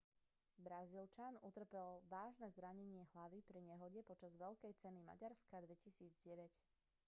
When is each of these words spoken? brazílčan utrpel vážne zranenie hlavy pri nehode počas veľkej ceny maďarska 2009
brazílčan 0.65 1.37
utrpel 1.49 1.93
vážne 2.15 2.47
zranenie 2.57 3.03
hlavy 3.13 3.39
pri 3.49 3.59
nehode 3.69 3.99
počas 4.09 4.33
veľkej 4.43 4.73
ceny 4.83 4.97
maďarska 5.09 5.55
2009 5.61 6.49